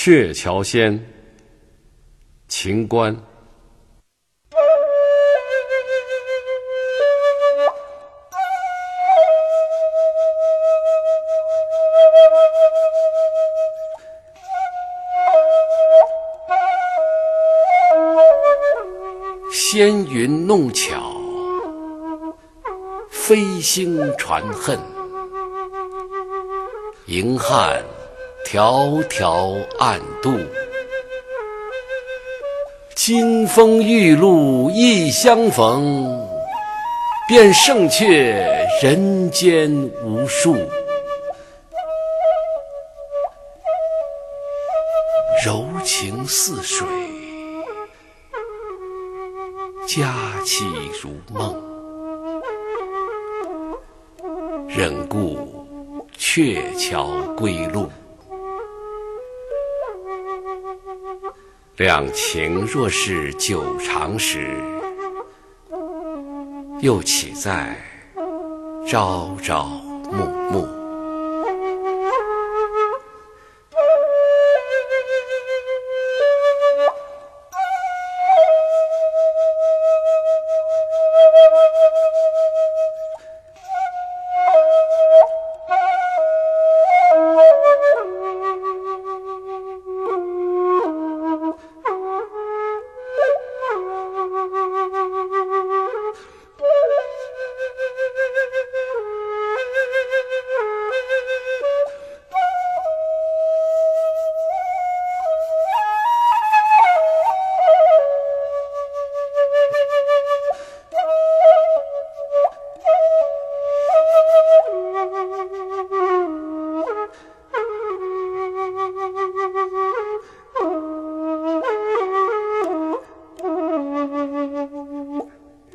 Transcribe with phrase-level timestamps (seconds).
[0.00, 1.04] 鹊桥仙，
[2.46, 3.16] 秦观。
[19.50, 21.12] 仙云弄巧，
[23.10, 24.78] 飞星传恨，
[27.06, 27.82] 银汉
[28.50, 30.32] 迢迢暗度，
[32.94, 36.26] 金风玉露一相逢，
[37.28, 39.70] 便胜却人间
[40.02, 40.54] 无数。
[45.44, 46.88] 柔情似水。
[49.86, 50.10] 佳
[50.46, 50.64] 期
[51.02, 51.54] 如梦，
[54.66, 55.66] 忍顾
[56.16, 57.90] 鹊桥归路。
[61.78, 64.48] 两情若是久长时，
[66.80, 67.76] 又岂在
[68.84, 70.77] 朝朝暮暮？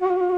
[0.00, 0.30] Mm-hmm.